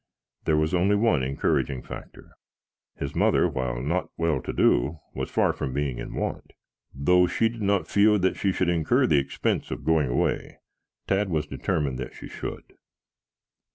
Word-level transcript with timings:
There 0.45 0.57
was 0.57 0.73
only 0.73 0.95
one 0.95 1.21
encouraging 1.21 1.83
factor; 1.83 2.31
his 2.95 3.13
mother, 3.13 3.47
while 3.47 3.79
not 3.79 4.09
well 4.17 4.41
to 4.41 4.51
do, 4.51 4.99
was 5.13 5.29
far 5.29 5.53
from 5.53 5.73
being 5.73 5.99
in 5.99 6.15
want. 6.15 6.53
Though 6.91 7.27
she 7.27 7.49
did 7.49 7.61
not 7.61 7.85
feel 7.87 8.17
that 8.17 8.35
she 8.35 8.51
should 8.51 8.67
incur 8.69 9.05
the 9.05 9.19
expense 9.19 9.69
of 9.69 9.85
going 9.85 10.09
away, 10.09 10.57
Tad 11.05 11.29
was 11.29 11.45
determined 11.45 11.99
that 11.99 12.15
she 12.15 12.27
should. 12.27 12.63